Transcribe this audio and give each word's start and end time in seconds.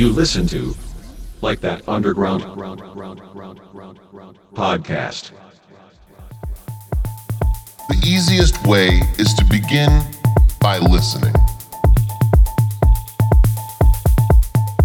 you 0.00 0.08
listen 0.08 0.46
to, 0.46 0.74
like 1.42 1.60
that 1.60 1.86
underground 1.86 2.42
podcast. 4.54 5.32
The 7.90 8.02
easiest 8.02 8.66
way 8.66 9.02
is 9.18 9.34
to 9.34 9.44
begin 9.44 10.02
by 10.58 10.78
listening. 10.78 11.34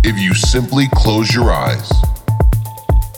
If 0.04 0.20
you 0.20 0.34
simply 0.34 0.88
close 0.96 1.34
your 1.34 1.50
eyes 1.50 1.90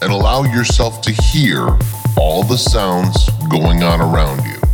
and 0.03 0.11
allow 0.11 0.43
yourself 0.43 1.01
to 1.01 1.11
hear 1.11 1.67
all 2.15 2.43
the 2.43 2.57
sounds 2.57 3.27
going 3.49 3.81
on 3.81 4.01
around 4.01 4.45
you. 4.45 4.66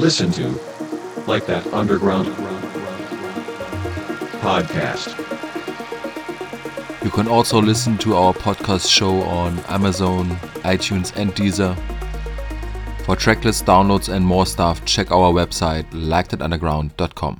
Listen 0.00 0.30
to 0.32 0.48
like 1.26 1.44
that 1.44 1.66
underground 1.74 2.26
podcast. 4.40 5.14
You 7.04 7.10
can 7.10 7.28
also 7.28 7.60
listen 7.60 7.98
to 7.98 8.16
our 8.16 8.32
podcast 8.32 8.90
show 8.90 9.20
on 9.20 9.58
Amazon, 9.68 10.30
iTunes, 10.64 11.14
and 11.16 11.34
Deezer. 11.34 11.76
For 13.04 13.14
tracklist 13.14 13.64
downloads 13.64 14.08
and 14.08 14.24
more 14.24 14.46
stuff, 14.46 14.82
check 14.86 15.10
our 15.10 15.32
website 15.34 15.84
likethatunderground.com. 15.90 17.38